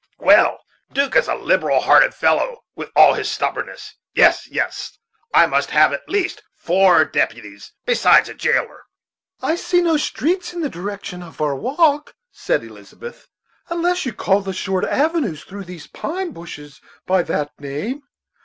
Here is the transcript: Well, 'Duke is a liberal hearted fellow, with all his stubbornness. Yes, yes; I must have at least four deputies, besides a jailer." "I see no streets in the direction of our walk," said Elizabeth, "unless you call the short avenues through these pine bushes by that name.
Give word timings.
Well, 0.17 0.61
'Duke 0.91 1.15
is 1.15 1.27
a 1.27 1.35
liberal 1.35 1.79
hearted 1.79 2.15
fellow, 2.15 2.63
with 2.75 2.89
all 2.95 3.13
his 3.13 3.29
stubbornness. 3.29 3.93
Yes, 4.15 4.47
yes; 4.49 4.97
I 5.31 5.45
must 5.45 5.69
have 5.69 5.93
at 5.93 6.09
least 6.09 6.41
four 6.55 7.05
deputies, 7.05 7.71
besides 7.85 8.27
a 8.27 8.33
jailer." 8.33 8.85
"I 9.43 9.55
see 9.55 9.79
no 9.79 9.97
streets 9.97 10.53
in 10.53 10.61
the 10.61 10.69
direction 10.69 11.21
of 11.21 11.39
our 11.39 11.55
walk," 11.55 12.15
said 12.31 12.63
Elizabeth, 12.63 13.27
"unless 13.69 14.03
you 14.03 14.11
call 14.11 14.41
the 14.41 14.53
short 14.53 14.85
avenues 14.85 15.43
through 15.43 15.65
these 15.65 15.85
pine 15.85 16.31
bushes 16.31 16.81
by 17.05 17.21
that 17.21 17.51
name. 17.59 18.01